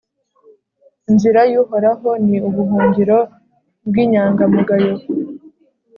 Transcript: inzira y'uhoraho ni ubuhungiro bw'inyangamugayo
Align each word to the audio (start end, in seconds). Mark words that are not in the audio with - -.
inzira 1.09 1.41
y'uhoraho 1.51 2.09
ni 2.25 2.37
ubuhungiro 2.49 3.19
bw'inyangamugayo 3.87 4.93